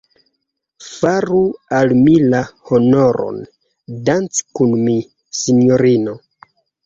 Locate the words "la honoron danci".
2.35-4.43